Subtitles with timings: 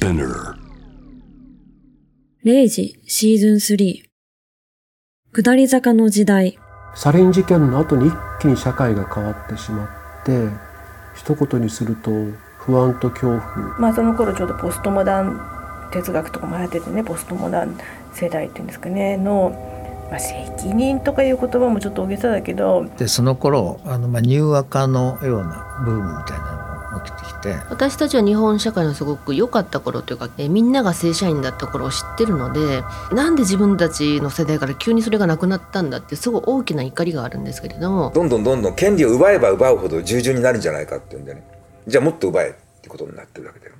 [0.00, 0.54] Spinner
[2.42, 4.02] 0時シーズン3
[5.34, 6.58] 下り坂の時代。
[6.94, 10.48] サリン事件の後に一気に社会が変わってしまって
[11.14, 12.10] 一言にすると
[12.56, 13.78] 不安と恐怖。
[13.78, 15.38] まあその頃ちょうどポストモダン
[15.92, 17.76] 哲学とかも流行っててねポストモダン
[18.14, 19.50] 世代っていうんですかねの、
[20.10, 22.86] まあ、責任とかいう言葉もちょっと大げさだけど。
[22.96, 26.59] でその頃あのまあニューアカのようなブームみたいな
[27.04, 27.56] 起きてきて。
[27.70, 32.82] 私たちは日本社会のすごく良かった頃というか、えみんなが正社員だった頃を知ってるので
[33.12, 38.10] なんで自分たちの世代から急にそれがなくなったんだってすごい大きな怒りがあるんですけれども。
[38.14, 41.44] どんどんどんどん権利を奪えば奪うほど従順になるんじゃないかっていうんでね。
[41.86, 43.72] じゃあもっと奪えってことになってるわけだよ。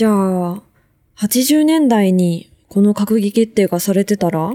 [0.00, 0.39] じゃあ
[1.20, 4.54] 80年代にこの閣議決定がされてたら？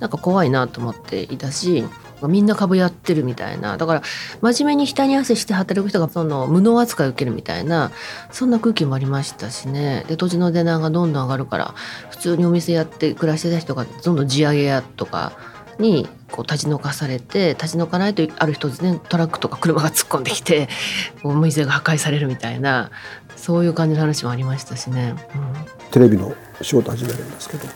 [0.00, 1.84] なんか怖いなと思っていたし
[2.22, 3.78] みんな株やってるみたいな。
[3.78, 4.02] だから
[4.42, 7.92] 真面目に下に汗して働く人がその無能扱いを受けるみたいな
[8.30, 10.04] そんな空気もありましたしね。
[10.08, 11.74] で土地の値段がどんどん上がるから
[12.10, 15.32] 普通にお店やって暮らしてた人がどんどん地上げやとか
[15.78, 20.68] にこう立ち退かされて立ち退かないとある日突然トラックとか車が突っ込んできて
[21.22, 22.90] お店が破壊されるみたいな
[23.36, 25.14] そういう感じの話もありましたしね。
[25.34, 27.66] うん、テレビの仕事始めるんですけど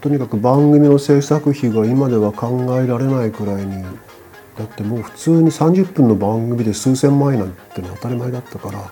[0.00, 3.82] とにかく番組の制作費が今では考えられないくらいに
[4.56, 8.90] だってもう普通に30分の番組で数千万円なんての当たり前だったから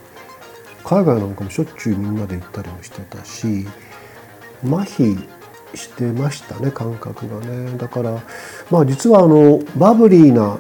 [0.85, 3.67] 海外なんかもしょっちゅうみんなで行ったりもしてたし
[4.65, 5.29] 麻痺
[5.75, 8.23] してましたね感覚がねだから
[8.71, 10.59] まあ実はあのバブリーな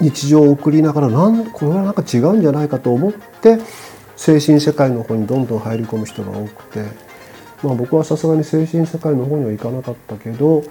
[0.00, 3.58] 日常を送りながらなんこれはなんか違うんじゃないかと思って
[4.16, 6.84] 精神世界の方にどんどん入り込む人が多くて、
[7.62, 10.62] まあ、僕はさすがに精神世界の方には行かなかったけど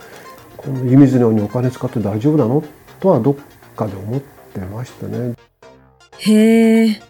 [0.58, 2.64] この湯水のようにお金使って大丈夫なの？
[3.00, 3.36] とはどっ
[3.76, 5.36] かで思ってましたね。
[6.20, 7.02] へえ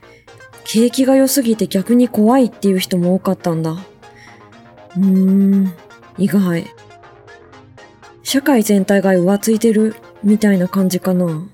[0.63, 3.71] 景気が良すぎて逆に怖いっていう人も多かったんだ。
[3.71, 5.73] うーん
[6.17, 6.65] 意外。
[8.23, 11.47] 社会全体が浮ついてるみたいな感じかな。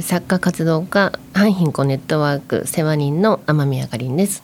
[0.00, 4.42] 作家活動家反貧困ネットワーク世話人の天宮かりんです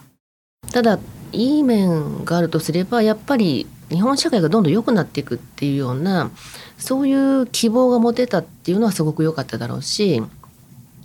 [0.73, 0.99] ただ
[1.33, 6.31] いい面があるとすればやっぱり日本社会がどんどん良くなっていくっていうような
[6.77, 10.23] そういう希望が持てたっていうのはすごく良かっただろうし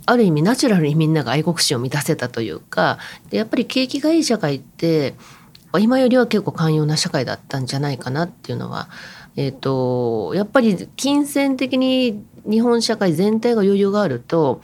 [0.04, 2.98] ある意味ナチュラルにみんなが愛国心を満たせたというか
[3.30, 5.14] でやっぱり景気がいい社会って
[5.80, 8.88] 今よりは結構寛容な社会だったんじゃないかなっていうのは、
[9.36, 14.62] えーと、やっぱり金銭的に日本社会全体が余裕があると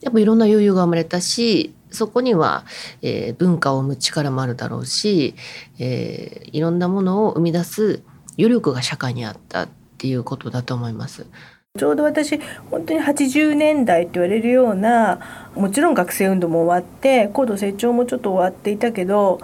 [0.00, 2.64] やっぱいろんな余裕が生まれたしそこには、
[3.02, 5.34] えー、文化を生む力もあるだろうし、
[5.78, 8.02] えー、いろんなものを生み出す
[8.38, 9.68] 余力が社会にあったっ
[9.98, 11.26] ていうことだと思います。
[11.78, 12.40] ちょうど私
[12.70, 19.40] 本当に80年代って言われるようなもちろん学生運動も終わって高度成長もちょっと終わっていたけど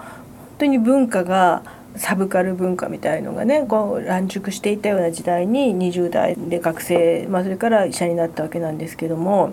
[0.63, 1.63] 当に文化が
[1.95, 9.51] サブカル文化みたいのがねこう乱熟していたような時代に20代で学生、まあ、それから医者になったわけなんですけども。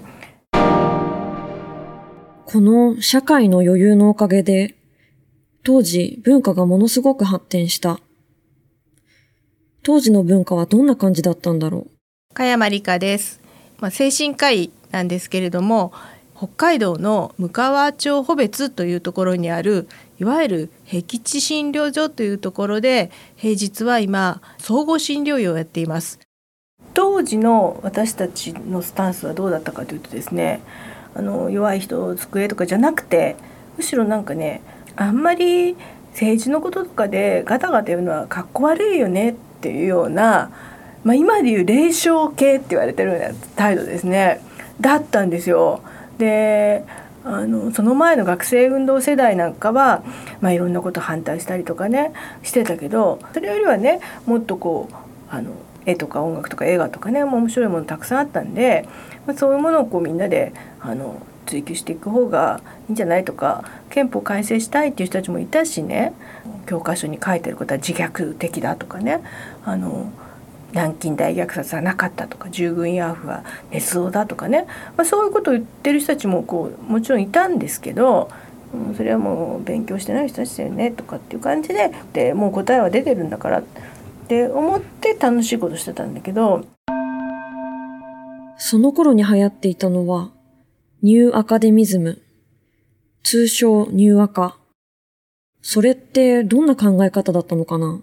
[2.46, 4.74] この社会の余裕のおかげで
[5.62, 8.00] 当時文化がものすごく発展した。
[9.82, 12.34] 当時の文化はどんな感じだったんだろう？
[12.34, 13.40] 加山理香です、
[13.78, 15.92] まあ、精神科医なんですけれども
[16.36, 19.88] 北海道の向川町穂別というところにある
[20.20, 26.20] いわゆる僻地診療所というところで平日は今総合診療医をやっています
[26.94, 30.60] 当時の私たちのスタンスはどうだったかというとですね
[31.14, 33.34] あの弱い人を救えとかじゃなくて
[33.76, 34.60] むしろなんかね
[34.94, 35.76] あんまり
[36.12, 40.50] 政治のこととかでガタガタ言うのはかっこ悪いよねっていうような
[41.04, 44.40] まあ、今でいう霊障系って言われてるような態度ですね
[44.80, 45.82] だったんですよ。
[46.18, 46.84] で
[47.24, 50.02] あのその前の学生運動世代なんかは、
[50.40, 52.12] まあ、いろんなこと反対したりとかね
[52.42, 54.94] してたけどそれよりはねもっとこう
[55.28, 55.52] あの
[55.86, 58.88] 絵とか音楽とか映画とかね面白いものたくさんあったんで、
[59.26, 66.14] まあ、そういうものをこうみんなであの追求していく方がいいんじゃないとか憲法改正したいっていう人たちもいたしね
[66.66, 69.22] 教科書に書いてることは自虐的だとかね
[69.64, 70.10] あの
[70.72, 78.30] 南京大虐殺はなかったとか従軍ヤーフは捏造だとかね、まあ、そういうことを言ってる人たちもこうもちろんいたんですけど、
[78.74, 83.64] うん、それはもう勉強してない人たちだよねとかっていう感じででもう答えは出てるんだからっ
[84.28, 86.64] て思って楽しいことしてたんだけど
[88.62, 90.32] その頃に流行っていたのは、
[91.02, 92.20] ニューアカデミズム。
[93.22, 94.58] 通称ニューアカ。
[95.62, 98.02] それってどんな考え方だったのかな？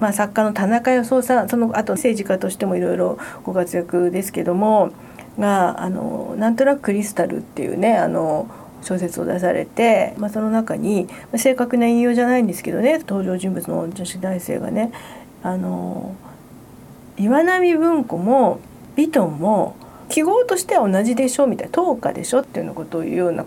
[0.00, 4.92] まあ、作家の田中康夫さんそのあと政治家としてもいろいろご活躍ですけども
[5.38, 8.48] があのなんとなくクリスタルっていうねあの
[8.82, 14.92] 小説を出されて、まあ、その中にまあ正確な引用じゃないんですけどね登場人物の女子大生がね
[15.42, 16.14] あの
[17.18, 18.60] 岩波文庫も
[18.96, 19.76] ヴィトンも
[20.08, 23.44] 記号としては同じでしょみたいな等価でしょっていうようなことを言うような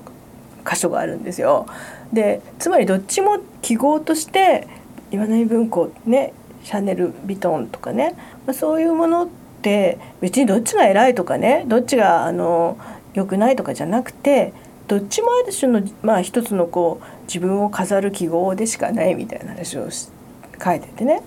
[0.67, 1.67] 箇所があるんですよ。
[2.13, 4.67] でつまりどっちも記号として
[5.11, 8.15] 岩波文庫ねシャネル・ヴィトンとかね、
[8.45, 9.27] まあ、そういうものっ
[9.61, 12.77] て別にどっちが偉いとかねどっちがあの
[13.13, 14.53] 良くないとかじゃなくて
[14.87, 21.21] どっちもある種の、まあ、一つのこう自分を飾る記号でしかないみたいな話を書いててね。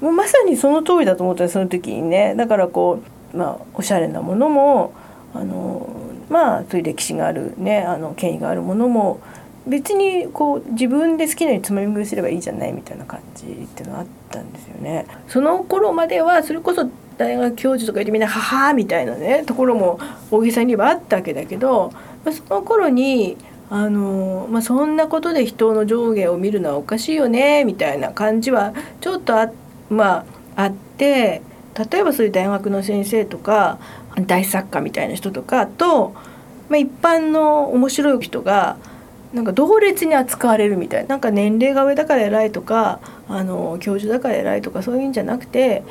[0.00, 2.34] もうまさにその通りだと思ったその時にね。
[2.34, 3.00] だからこ
[3.32, 4.92] う、まあ、おしゃれなものも
[5.34, 5.88] あの
[6.28, 9.20] まあそういう歴史があるねあの権威があるものも
[9.66, 15.06] 別にこう自分で好きなようにつまみ食いすればいいじゃないみたいな感じっていうのがあったんですよね。
[15.28, 19.98] その頃まではそれこそ大学教授とか言ってみんな「母」みたいなねところも
[20.30, 21.92] 大げさにはあったわけだけど、
[22.24, 23.36] まあ、その頃に
[23.70, 29.50] あの、まあ、そんなことで人の上下を見るのはおかしいよねみたいな感じはちょっとあ,、
[29.88, 30.24] ま
[30.56, 31.42] あ、あって
[31.90, 33.78] 例えばそういう大学の先生とか
[34.26, 36.14] 大作家みたいな人とかと、
[36.68, 38.76] まあ、一般の面白い人が
[39.34, 45.82] なんか同列に扱われるみたいなんか年齢が上だから偉いとかあの教授だから偉いとかそういうんじゃなくて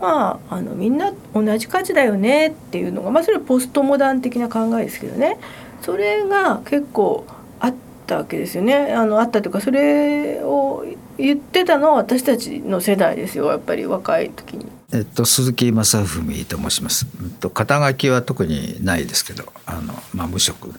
[0.00, 5.38] まああのみんな同じ価値だよねっていうのがまあそれはポストモダン的な考えですけどね
[5.82, 7.26] それが結構
[7.60, 7.74] あっ
[8.06, 10.86] たわけですよねあのあったというかそれを
[11.18, 14.66] 言ってたのは私たちの世代ですよやっぱり若い時に。
[14.92, 17.06] えっと、鈴木正文と申します。
[17.20, 20.70] えっと、肩書きは特にないですけど、あの、まあ、無職。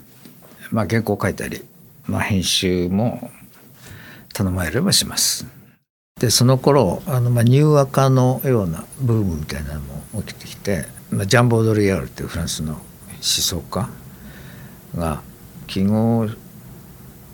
[0.71, 1.61] まあ、原稿書いたり、
[2.07, 3.29] まあ、編集も
[4.33, 5.45] 頼まれればします。
[6.19, 12.81] でその頃あの、まあ、ニューアカのようなブームみたいなのも起きてきて、まあ、ジャンボ・ドリアールっていうフランスの思
[13.21, 13.89] 想家
[14.95, 15.21] が
[15.67, 16.27] 記号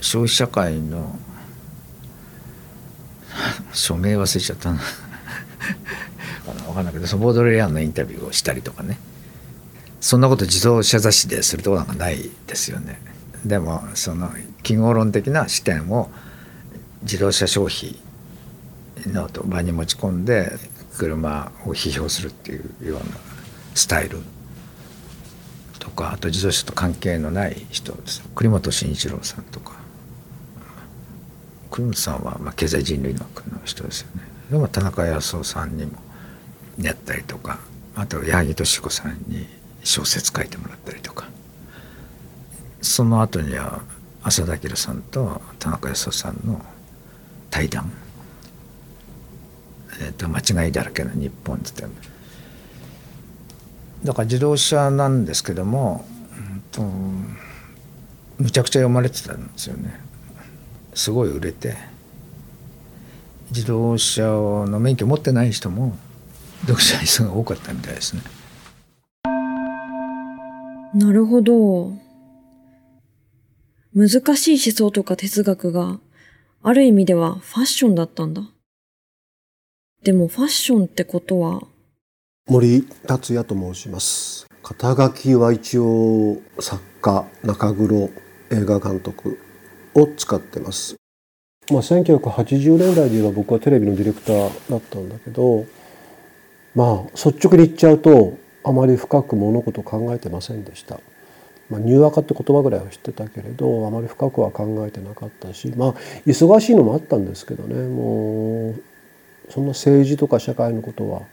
[0.01, 1.17] 消費社会の
[3.71, 4.81] 署名忘れちゃったな
[6.47, 8.97] あの分かんないけどそボードレアンのインタビューをしたりとかね
[10.01, 12.99] そんなこと自動車雑誌でするとこなんかないですよね。
[13.45, 14.29] でもその
[14.63, 16.09] 記号論的な視点を
[17.03, 17.99] 自動車消費
[19.11, 20.57] の場に持ち込んで
[20.97, 23.03] 車を批評するっていうような
[23.75, 24.19] スタイル
[25.79, 28.23] とかあと自動車と関係のない人です。
[28.35, 29.73] 栗本慎一郎さんとか。
[31.69, 35.93] 栗本さんはまあ経済人類学の人ですよねでも田中康夫さんにも
[36.79, 37.59] やったりとか。
[37.95, 39.45] あと矢作敏子さんに
[39.83, 41.27] 小説書いてもらったりとか。
[42.81, 43.81] その後には
[44.23, 46.63] 浅田明さんと田中康夫さんの
[47.49, 47.91] 対談
[50.01, 52.07] 「えーと、間違いだらけの日本」って言って
[54.05, 56.05] だから自動車なんですけども、
[56.37, 56.81] うんと、
[58.37, 59.99] むちゃくちゃ読まれてたんですよね
[60.93, 61.75] すごい売れて
[63.51, 65.95] 自動車の免許持ってない人も
[66.61, 68.21] 読者にすごい多かったみたいですね。
[70.93, 71.91] なるほど。
[73.95, 75.99] 難しい思想とか哲学が、
[76.63, 78.41] ある意味ではファッションだったんだ。
[80.01, 81.61] でもファッションってことは
[82.47, 84.47] 森達也と申します。
[84.63, 88.09] 肩書きは一応作家、中黒、
[88.51, 89.39] 映画監督
[89.93, 90.95] を使ってます。
[91.71, 95.65] まあ、1980年代で言えば僕はテレビのディレクターだったんだけど、
[96.73, 100.99] まあ率直に言っちゃうとあまり深く物事を考えてませんでした。
[101.73, 105.93] まあ、ニューアカって言葉ぐらいは知ってたけれどあまり深くは考えてなかったしまあ
[106.27, 108.83] 忙しいのもあったんですけどねもう
[109.49, 111.23] そんな政治とか社会のことは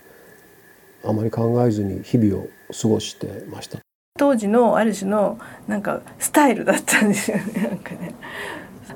[1.04, 3.80] あまり考えずに日々を過ごしてました。
[4.18, 8.14] 当時のある種のなんかスタイルだったんですよね なんかね。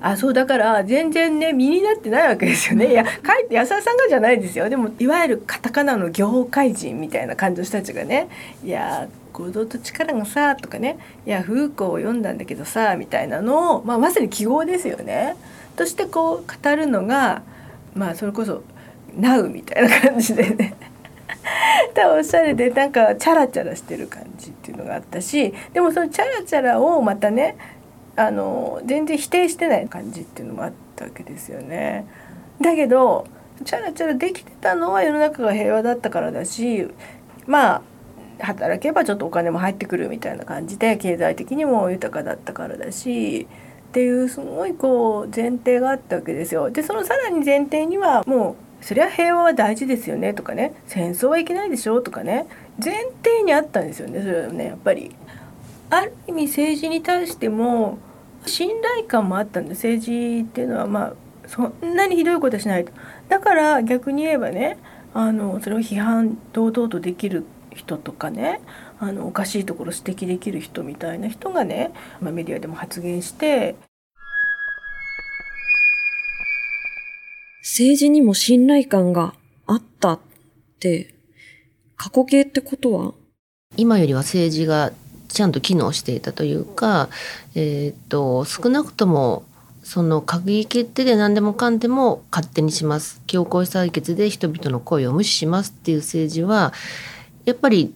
[0.01, 2.91] あそうだから全然ね身になってないわけですよね。
[2.91, 4.69] いやかえって安田さんがじゃないですよ。
[4.69, 8.29] でもいわゆるカタカナの業界人みたいな感じの人たちがね
[8.65, 15.37] 「いや行動と力がさ」とかね「いや風光を読んだんだけどさ」みたいなのを、まあ、まさに記号ですよね。
[15.77, 17.43] としてこう語るのが
[17.95, 18.63] まあそれこそ
[19.19, 20.75] 「ナウ」みたいな感じでね。
[22.19, 27.57] おしゃれでなんかチャラチャラしてる感じっていうのがあったしでもそのチャラチャラをまたね
[28.17, 32.07] あの全然否定してない感じっていうのもあったわけですよね。
[32.61, 33.27] だけど
[33.65, 36.89] チャラチャラできてたのは世の中が平和だったからだし
[37.47, 37.83] まあ
[38.39, 43.47] 働けばちょっとお金も入ってくるみたいな感じで経済的にも豊かだったからだし
[43.89, 46.71] っていうすごいこう前提があったわけですよ。
[46.71, 52.47] でそのさらに前提にはもうそりゃ平和は大事ですよねとかね戦争はいけないでしょとかね
[52.85, 55.15] 前提にあったんですよねそれはねやっぱり。
[55.91, 57.99] ある意味政治に対しても
[58.47, 61.15] 信頼感もあったんで政治っていうのはまあ
[61.47, 62.93] そんなにひどいことはしないと
[63.29, 64.79] だから逆に言えばね
[65.13, 68.61] あのそれを批判堂々とできる人とかね
[68.99, 73.77] あのおかしいところ指摘できる人みたいな人がね、まあ、メディアでも発言して。
[77.67, 79.35] 政治にも信頼感が
[79.67, 80.21] あったっ
[80.79, 81.15] て
[81.97, 83.15] 過去形ってことは？
[83.77, 84.93] 今よりは政治が
[85.29, 87.09] ちゃんと機能していたというか、
[87.57, 89.45] えー、っと少なくとも
[89.83, 93.21] その閣議決定で何でもかんでも勝手にします。
[93.27, 96.73] 強行採決で人々の声を無視しますっていう政治は
[97.45, 97.95] やっぱり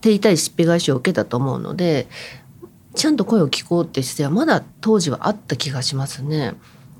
[0.00, 2.08] 手痛いしっぺ返しを受けたと思うので
[2.94, 6.54] ちゃんと声を聞こうって姿勢はまだ当時はあった気がしますね。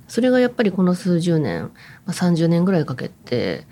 [0.06, 1.70] それがやっぱりこの数十年、
[2.04, 3.64] まあ、30年ぐらいかけて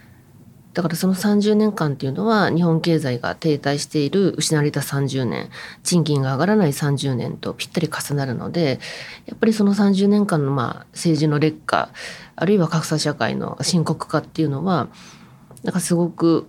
[0.73, 5.51] だからその30年間っていうのは日本経済が停滞している失われた30年
[5.83, 8.79] 賃金が上がらない30年とぴったり重なるので
[9.27, 11.91] やっぱりその30年間のまあ政治の劣化
[12.37, 14.87] あるいは格差社会の深刻化っていうのは
[15.65, 16.47] なんかすごく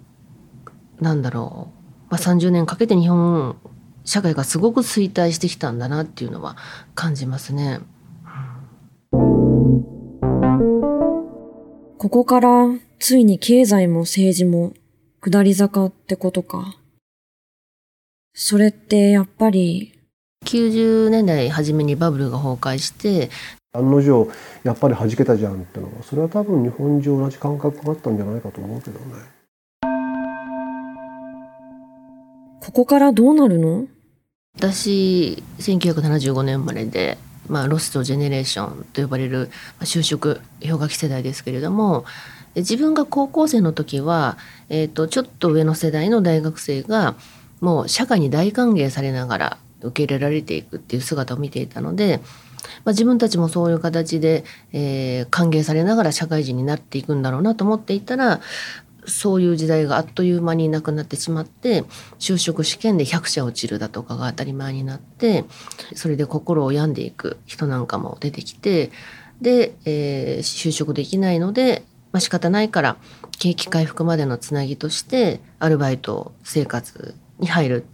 [1.01, 1.72] なんだろ
[2.10, 3.58] う、まあ、30年かけて日本
[4.06, 6.58] 社会がすごく衰退してきたんだなっていうのは
[6.96, 7.79] 感じますね。
[11.98, 12.68] ここから
[13.00, 14.74] ついに経済も政治も
[15.22, 16.77] 下り坂ってことか。
[18.34, 19.94] それってやっぱり。
[20.46, 23.29] 90年代初めにバブルが崩壊して、
[23.74, 24.32] 案の定
[24.63, 29.38] やっぱり弾けたじゃんってのはそれは多分日本中同じ感覚があったんじゃないかと思うけどね。
[32.62, 33.88] ここからどうなるの？
[34.56, 37.18] 私1975年生まれで
[37.50, 39.50] まあ、ロストジェネレーションと呼ばれる
[39.80, 42.06] 就職氷河期世代ですけれども
[42.56, 44.38] 自分が高校生の時は、
[44.70, 47.16] えーと、ちょっと上の世代の大学生が
[47.60, 52.20] もう社会に大歓迎されながら受け入れられていくっていう姿を見ていたので、
[52.86, 58.42] まあ、自分たちもそういう形で、えー、歓迎されながら社会人になっていくんだろうなと思っていたら
[59.06, 61.84] そういう時代があっという間になくなってしまって
[62.20, 65.46] 就職試験で100社落ちるだとかが当たり前になって
[65.96, 68.91] それで心を病んでいく人なんかも出てきて
[69.41, 72.98] で、えー、就職できないので、まあ、仕方ないから
[73.39, 77.86] 景気回復までのつなぎとしてアルバイト生活に入る。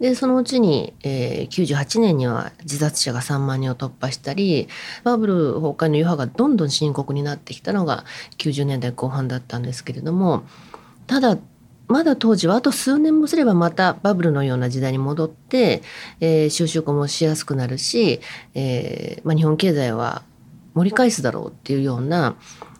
[0.00, 4.68] でそのうちに、えー、98年には自殺者が3万人を突破したり
[5.04, 8.04] バブル崩壊の余波がどんどん深刻になってきたのが
[8.38, 10.44] 90年代後半だったんですけれども
[11.06, 11.38] ただ
[11.86, 15.82] まだ当時はあと数年もすればまたバブルのような時代に戻って、
[16.20, 18.20] えー、就職もしやすくなるし、
[18.54, 20.22] えーまあ、日本経済は
[20.74, 22.36] 盛り返すだろうっていうような、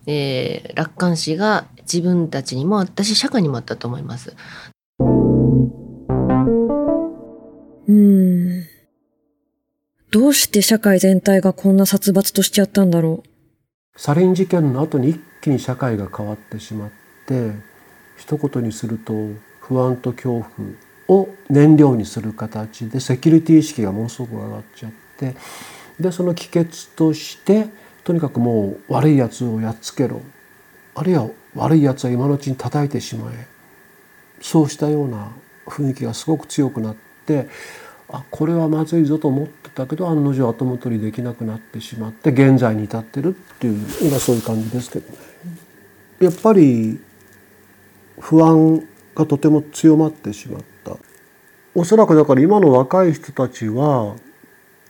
[0.06, 4.34] えー、楽観視が自分たちにもあったし社会にもあったと思います。
[7.86, 8.66] うーん。
[10.10, 13.28] どうして社会全体がこんな殺伐としちゃったんだろう？
[13.96, 16.90] サリン事件の後に一気に社会が変わってしまっ
[17.26, 17.52] て
[18.16, 19.12] 一言にすると
[19.60, 20.44] 不安と恐
[21.08, 25.34] 怖を燃料にする形でセキュリティ意識がものすごく上がっちゃって
[25.98, 27.66] でその帰結として
[28.04, 30.22] とにかくもう悪いやつをやっつけろ
[30.94, 33.46] あるいは悪いやつは今のうちに叩いてしまえ
[34.40, 35.32] そうしたような
[35.66, 37.48] 雰囲気がすごく強くなってって
[38.10, 45.18] あこれはまずいぞと思ってたけど案の定後戻りできなくなってしまって現在に至ってるっていう今そういう感じですけどね。
[46.20, 47.00] やっぱり
[48.20, 50.96] 不安がとても強まってしまった。
[51.74, 54.14] おそらくだから今の若い人たちは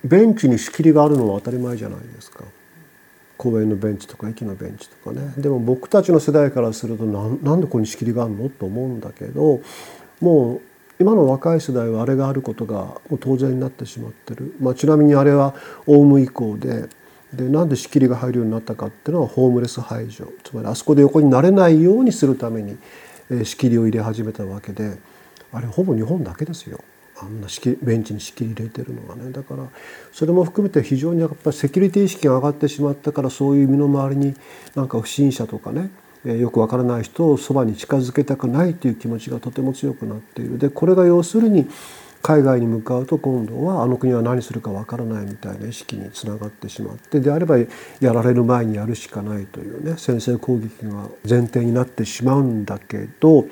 [0.05, 2.45] ベンチに仕切りがあるのは当たり前じゃないですか。
[3.39, 8.49] 公園のベンチとか駅のベンチとかねでも僕たちの世代からするとなんでここに仕切りがあるの？
[8.49, 9.61] と思うんだけど
[10.21, 10.61] もう
[11.01, 15.55] 今の若い世代はあれがあることがもう当然になってしまってる、まあ、ちなみにあれは
[15.87, 16.89] オウム以降で
[17.33, 20.29] でなんで仕切りが入るようになったかっていうのはホームレス排除。
[20.45, 22.79] つまりあそこで横になれないようにするために
[23.45, 24.99] 仕切りを入れ始めたわけで
[25.53, 26.79] あれほぼ日本だけですよ。
[27.17, 27.47] あんな
[27.83, 29.31] ベンチに仕切り入れてるのはね。
[29.31, 29.69] だから
[30.13, 34.35] それも含めて非常にやっぱりセキュリティ意識が上がってしまったからそういう身の回りに
[34.75, 35.91] なんか不審者とかね
[36.25, 40.59] よくわからない人をそばに近づけたくないという気持ちがとても強くなっている。
[40.59, 41.69] でこれが要するに
[42.25, 47.67] 海外に向かうと今度はあの国は何するかわからないみたいな意識につながってしまってであればや
[48.01, 53.45] られる前にやるしかないというね先制攻撃が前提になってしまうんだけど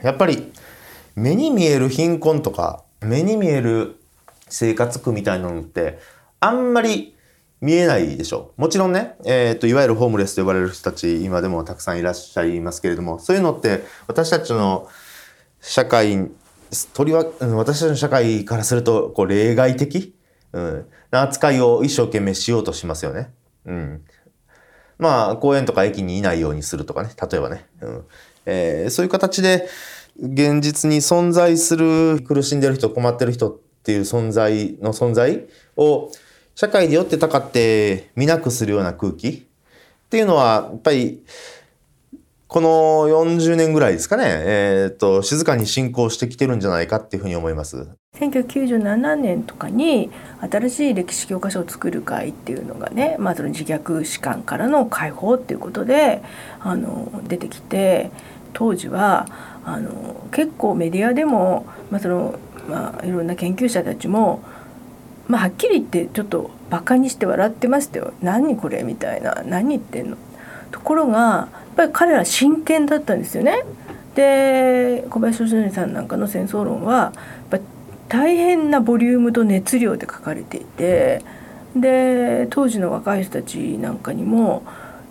[0.00, 0.52] やっぱり
[1.16, 3.96] 目に見える貧困とか目に見える
[4.48, 5.98] 生活苦みたいなのって
[6.38, 7.16] あんまり
[7.60, 8.60] 見えないでしょう。
[8.60, 14.88] もちろんね、えっ、と、いわゆるホームレスと呼ばれる人たち、今でもたくさんいらっしゃいますけれども、そういうのって私たちの
[15.60, 16.30] 社会、
[16.94, 20.14] とりわ、私たちの社会からすると、こう、例外的、
[20.52, 23.32] うん、な扱いを一生懸命しようとしますよね。
[23.66, 24.04] うん。
[24.98, 27.66] まあ、公園とか駅にいないようにするとかね、例えばね。
[27.80, 28.04] うん
[28.46, 29.68] えー、そういう形で、
[30.20, 35.46] 現実に存在する苦しんでる人、困ってる人っていう存在の存在
[35.76, 36.10] を、
[36.58, 39.28] 社会でよってたかって見なくするような空気？
[39.28, 39.34] っ
[40.10, 41.22] ていうのは、やっぱり、
[42.48, 42.68] この
[43.08, 47.88] 40年ぐらいですかね、えー、っと、静かに進行してきてるんじゃないかっていうふうに思います。
[48.16, 50.10] 1997年とかに
[50.50, 56.24] 新しい歴史教科書を作る会っていうのがね、まあ、その自虐史観からの解放っていうことで
[56.58, 58.10] あの出てきて
[58.52, 59.28] 当時は
[59.64, 62.36] あの結構メディアでも、まあその
[62.68, 64.42] まあ、いろんな研究者たちも
[65.28, 70.16] まあ、はっきり言ってちょっとバカにして笑ってましたよ「何これ」みたいな「何言ってんの?」
[70.72, 73.62] ところがやっぱり彼ら真剣だったんですよね。
[74.14, 77.12] で小林義則さんなんかの戦争論は
[77.52, 77.66] やっぱ
[78.08, 81.22] 大変なボリュームと熱量で書かれていて
[81.76, 84.62] で当時の若い人たちなんかにも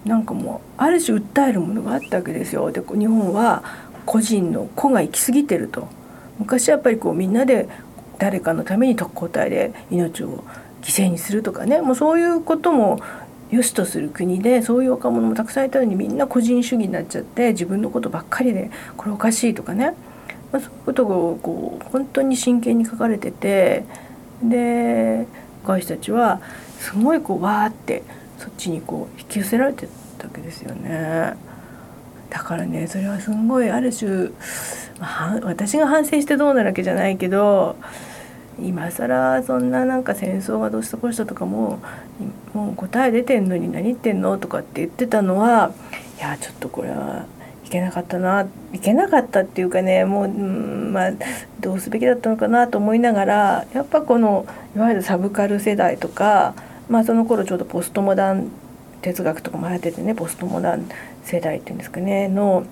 [0.05, 2.71] なんかもうある種訴えるものがあったわけですよ。
[2.71, 3.63] で日本は
[4.05, 5.87] 個人の個が行き過ぎてると
[6.39, 7.67] 昔やっぱりこうみんなで
[8.17, 10.43] 誰かのために特攻隊で命を
[10.81, 12.99] 犠牲にするとかねもうそういうことも
[13.49, 19.93] 良しとする国でそういう若者もたくさんいたのにみんな個人主義になっちゃって自分のことばっかりでこれおかしいとかね、
[20.51, 23.85] まあ、そういうことがこう本当に真剣に書かれてて
[24.43, 25.25] で
[25.63, 26.41] 若い人たちは
[26.79, 28.03] すごいこうわーって
[28.37, 31.35] そっちにこう引き寄せられてたわけですよね。
[32.29, 34.29] だからねそれはすごいある種、
[34.99, 37.77] まあ、私が反省してどうなるわけじゃないけど
[38.59, 41.79] 今更そんななんか戦争がどうしたこうしたとかも
[42.53, 45.71] もう答え出てんのに何言ってんのとかって言ってたのは
[46.17, 47.25] いやちょっとこれは
[47.65, 51.11] いけなかったないけなかったっていうかねもう、うん、まあ
[51.59, 56.55] どうすべきだったのかなと思いながらやっぱこのいわゆるサブカル世代とか、
[56.89, 58.49] まあ、その頃ちょうどポストモダン
[59.01, 60.89] 哲学とかも流行っててねポストモダン
[61.23, 62.65] 世代っていうんですかねの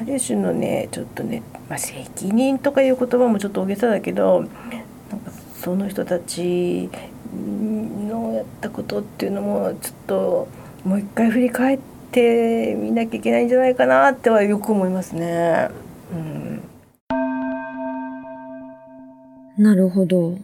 [0.00, 4.46] ある種のねちょっとね、まあ、責任とかいう言葉もちょっと大げさだけど
[5.62, 6.90] その人たち
[7.32, 10.48] のやったことっていうのもちょっと
[10.84, 11.78] もう一回振り返っ
[12.10, 15.68] てみなきゃいけないんじゃないかなってはよく思いますね。
[16.12, 16.62] うん、
[19.56, 20.36] なるほど。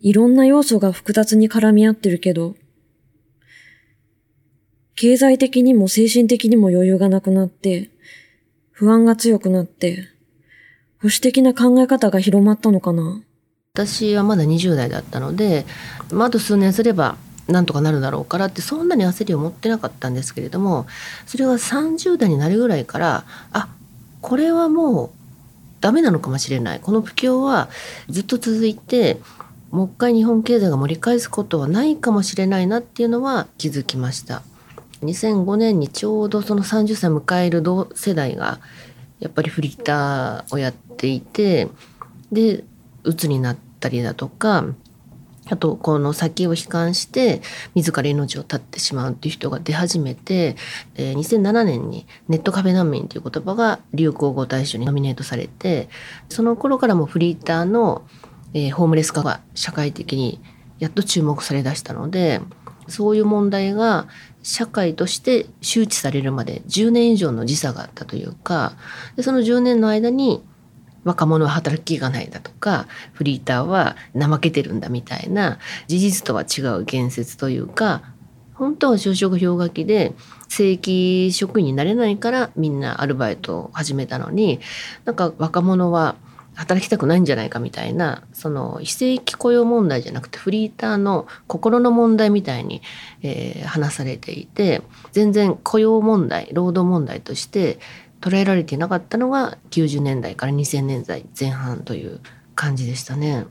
[0.00, 2.56] いろんな要素が複雑に絡み合ってるけど、
[4.96, 7.90] 経済的にも精神的にも余裕がなくなって、
[8.72, 10.08] 不安が強くなって、
[11.00, 13.22] 保守的な考え方が広まったのかな
[13.76, 15.66] 私はまだ20代だったので、
[16.12, 17.16] まあ、あと数年すれば
[17.48, 20.86] なんとかなるだろうからってそんなに焦りを持ってなかったんですけれども
[21.26, 23.68] それが30代になるぐらいからあ
[24.20, 25.10] これはもう
[25.80, 27.68] ダメなのかもしれないこの不況は
[28.08, 29.18] ずっと続いて
[29.72, 34.42] もう一回日本経済が盛り返すことはないかもしれないなっていうのは気づきました。
[35.02, 38.60] 2005年にちょうどその30歳迎える同世代が
[39.18, 41.66] やっぱりフリーターをやっていて
[42.30, 42.62] で
[43.04, 44.64] 鬱になったりだとか
[45.46, 47.42] あとこの先を悲観して
[47.74, 50.56] 自ら命を絶ってしまうっていう人が出始めて、
[50.94, 55.88] えー、2007年にネットカフェ難民という言葉が流行語大賞にノミネートされて
[56.28, 58.06] その頃からもフリーターの、
[58.54, 60.40] えー、ホームレス化が社会的に
[60.78, 62.40] やっと注目されだしたので
[62.88, 64.06] そういう問題が
[64.42, 68.76] 社会として周知されるまで10年以上の時差があったというか
[69.16, 70.42] でその10年の間に
[71.04, 78.02] 若者は働きがないだとかフリーターは怠けてるんだみたいな事実とは違う言説というか
[78.54, 80.14] 本当は就職氷河期で
[80.48, 84.60] 正規職員になれないからみんなアルバイトを始めたのに
[85.04, 86.16] なんか若者は
[86.54, 92.80] 働きたくないんじゃないかみたいなその非正規雇用問題じゃなくてフリーターの心の問題みたいに、
[93.22, 97.78] えー話されていて全然雇用問題労働問題として
[98.24, 102.20] 捉えられていなかったのが90年代から2000年代前半という
[102.54, 103.44] 感じでしたね。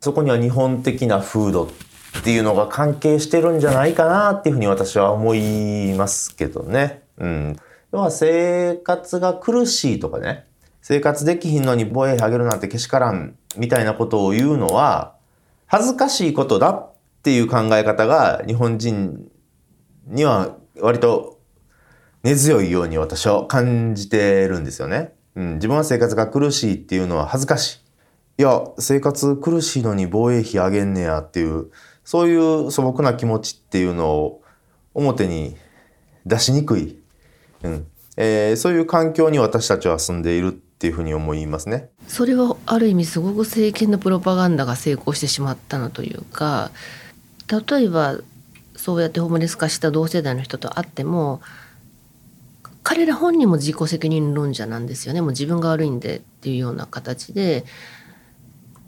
[0.00, 7.04] そこには日本的な風土っていうのが関係してるんじゃないかなっていうふうに私は思いますけどね。
[7.16, 7.56] うん。
[7.90, 10.44] 要は生活が苦しいとかね、
[10.82, 15.14] 生活できひんのに防衛費上げるなんてけしからんみたいなことを言うのは、
[15.64, 19.30] 恥ずかしいことだっていう考え方が日本人
[20.06, 21.35] には割と
[22.26, 25.12] 根強いように私は感じてるんですよね。
[25.36, 27.76] うん、自分は生活が苦しいっていうのは恥ずかし
[28.38, 28.42] い。
[28.42, 31.70] いや、生活苦しいのに防衛費上げんねやっていう、
[32.04, 34.42] そういう素朴な気持ちっていうのを
[34.92, 35.56] 表に
[36.26, 36.98] 出しにくい。
[37.62, 37.86] うん。
[38.16, 41.90] えーそういう環境に私たちは住んでいるっていうふうに思いますね。
[42.08, 46.70] それはある意味すごく政権のプロパガンダが成功してしまったのというか
[47.70, 48.18] 例えば
[48.74, 51.40] そうやってホームレス化した同世代の人と会っても
[52.88, 55.20] 彼ら本人も自己責任論者なんですよね。
[55.20, 57.64] もう自分が悪いんでっていうような形で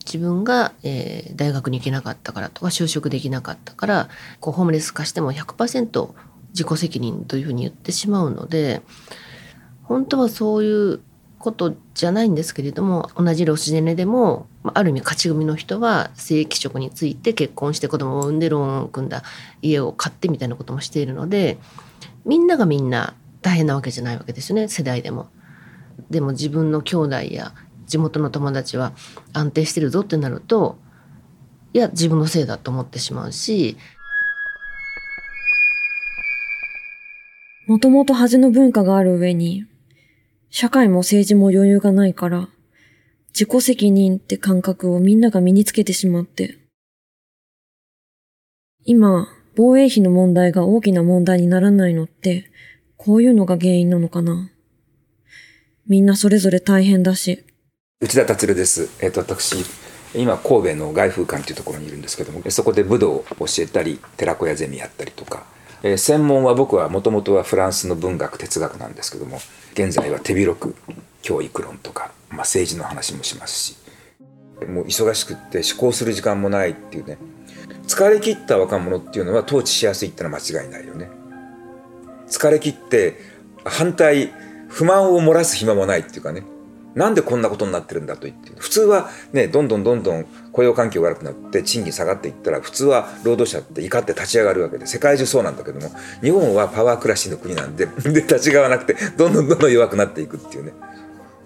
[0.06, 4.08] 自分が、えー大学に行けなかったからとか就職できなかったから
[4.38, 6.14] こうホームレス化しても100%
[6.50, 8.82] 自己責任というふうに言ってしまうので
[9.82, 11.00] 本当はそういう
[11.40, 19.24] ことじゃないんですけれども同じロシジェネでもある意味勝ち組の人は正規職について結婚して子供を産んでローンを組んだ
[19.60, 21.58] 家を買ってみたいなこともしているので
[22.24, 25.28] みんながみんな大変なわけじゃないわけですよね世代でも。
[26.10, 27.54] でも自分の兄弟や
[27.86, 28.92] 地元の友達は
[29.32, 30.78] 安定してるぞってなると
[31.72, 33.76] いや自分のせいだと思ってしまうし
[37.68, 39.66] もともと恥の文化がある上に、
[40.48, 42.48] 社会も政治も余裕がないから、
[43.34, 46.56] 自己責任って感覚をみんなが身につけてしまって。
[48.86, 52.50] 今、防衛費の問題が大きな問題にならないのって、
[52.98, 54.50] こういうのが原因なのかな？
[55.86, 57.44] みんなそれぞれ大変だし、
[58.00, 58.90] 内田達です。
[59.00, 59.64] えっ、と、私、
[60.16, 65.46] 今、神戸の外風館というところにいるんですけども、そこで武道を教えたり、寺子屋ゼミやったりとか、
[65.84, 69.38] えー専門は僕はもともとはフランスの文学、哲学なんですけども、
[69.74, 70.74] 現在は手広く
[71.22, 73.76] 教育論とか、まあ、政治の話もしますし、
[74.68, 77.16] もう忙しくって思考する時間もないっていうね、
[77.86, 81.08] 疲れ切った若者っていうのは統治しやすいってのは間違いないよね。
[82.30, 83.20] 疲れ切って
[83.64, 84.32] 反対
[84.68, 86.44] 不満を漏らす暇もないっていうかね。
[86.94, 88.50] なんでこんなことになってるんだと言って。
[88.58, 94.86] 普通はねどんどんどんどん雇用環境が悪くなって賃金下がっていったら普通は労働者って怒って立ち上がるわけで。
[94.86, 95.90] 世界中そうなんだけども
[96.22, 100.72] 日本はパワー暮らしの国なんで で立ち上がらなくてどんどんどんどん弱くなっていくっていうね。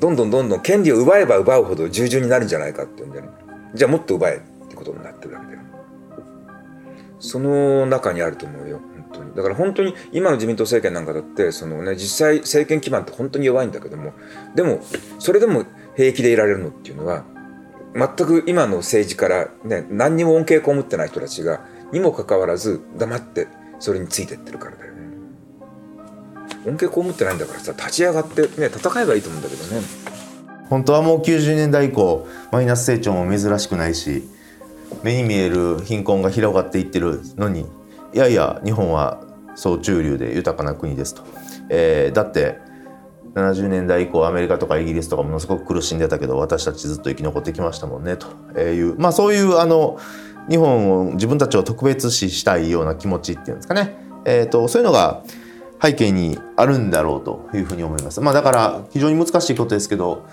[0.00, 3.28] どんどんどんどん権利を奪えば奪うほど従順になるんじゃないかっていうんでね。
[3.74, 5.58] じゃあもっと奪えってことになってるわけだよ。
[7.20, 8.80] その中にあると思うよ。
[9.34, 14.12] だから本当に今の自民党政権なんかだってその、ね、実際政権基盤って本当に弱いんだけども
[14.54, 14.80] でも
[15.18, 15.64] それでも
[15.96, 17.24] 平気でいられるのっていうのは
[17.94, 25.02] 全く今の政治から、ね、何にも恩恵被ってない人たちがにもかかわらず黙ってそれについてってるからだよね。
[26.66, 29.82] 恩恵被ってないんだからさ立ち上がって、ね、戦えばいいと思うんだけどね。
[30.70, 34.26] 本当はもう90年代以降マイナス成長も珍しくないし
[35.02, 37.66] 目に見える貧困が広がっていってるのに
[38.12, 39.20] いやいや日本は
[39.55, 41.22] 総中流で豊かな国ですと、
[41.68, 42.59] えーだって
[43.35, 48.27] 70年代以降アメリカとかイギリスとかものすごく苦しんでたけど私たちずっと生き残ってきましたもんねと。
[48.61, 49.98] いうまあそういうあの
[50.48, 53.94] 日本を自分たちを特別視したいような気持ちっていうんですかね、
[54.25, 55.22] えー、とそういうのが
[55.81, 58.20] 背景にあるんだろうというふうに思います。
[58.20, 60.27] まあ、だから非常に難しいことですけど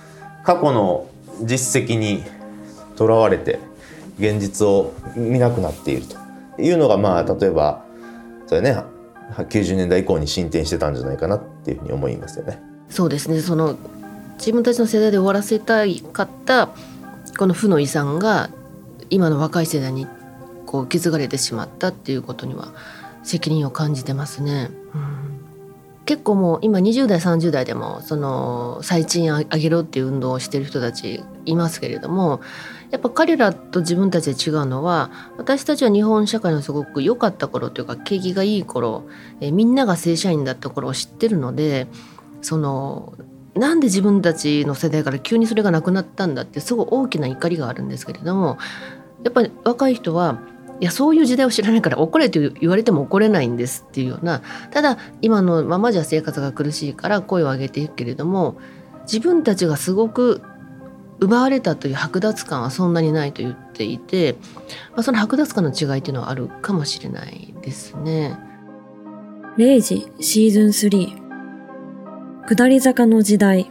[0.44, 1.08] 過去の
[1.44, 2.24] 実績に
[2.98, 3.60] とらわれて
[4.20, 6.29] 現実を見なくなっていると。
[6.62, 7.84] いうのがまあ例えば
[8.48, 8.78] それね
[9.32, 12.62] 90年代以降に進展してたんじゃないかなっていうふうに思いますよね。
[12.90, 13.78] そうですねその
[14.38, 16.70] 自分たちの世代で終わらせたいかった
[17.38, 18.50] この負の遺産が
[19.10, 20.08] 今の若い世代に
[20.66, 22.74] こう受け継がれてしまったっていうことには
[23.24, 24.72] 責任を感じてますね。
[26.10, 32.42] 結構もう今20代30代でもその最賃上げろっていう運動をしてる人たちいますけれども
[32.90, 39.04] やっぱ彼らと自分たちで違うのは私たちは日本社会のすごく良かった頃というか景気がいい頃
[39.40, 41.86] えみんなが正社員だった頃を知ってるので
[42.42, 43.14] その
[43.54, 48.58] なんで自分たちの世代から急にそれがなくなったんだってすごい大きな怒りがあるんですけれども
[49.24, 50.40] やっぱり若い人は
[50.80, 58.58] いやそういう時代を知らないから怒れと言われても怒れないんですっていうようなただ今のままじゃ生活が苦しいから声を上げていくけれども
[59.04, 60.42] 自分たちがすごく
[61.20, 64.36] 奪われたという剥奪感はそんなにないと言っていて、
[64.92, 68.38] まあ、その剥奪感の違いっていうのはあるかもしれないですね。
[69.58, 71.20] 0時シーズン3
[72.48, 73.70] 下り坂の時代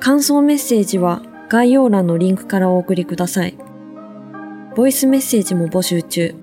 [0.00, 3.56] 感想メッセージは概要欄のリンクからお送りください。
[4.74, 6.34] ボイスメッセージも募集中。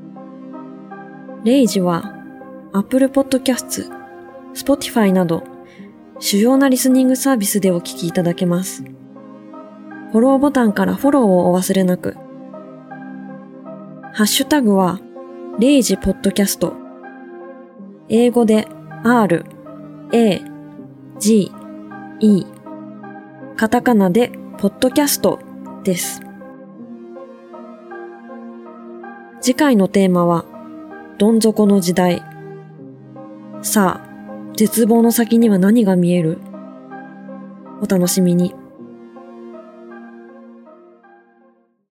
[1.43, 2.13] 0時は
[2.73, 3.89] Apple Podcast、
[4.53, 5.43] Spotify など
[6.19, 8.83] 主要なリスニングサービスでお聞きいただけます。
[10.11, 12.13] フォローボタンからフォローをお忘れなく。
[14.13, 14.99] ハッシュタグは、
[15.59, 16.73] レイジポッドキャスト。
[18.09, 18.67] 英語で
[19.03, 19.45] R、
[20.11, 20.41] A、
[21.19, 21.51] G、
[22.19, 22.45] E。
[23.55, 25.39] カタカナでポッドキャスト
[25.83, 26.28] です。
[29.41, 30.43] 次回のテーマは、
[31.17, 32.21] どん底の時代。
[33.62, 36.39] さあ、絶望の先には何が見える？
[37.82, 38.54] お楽しみに。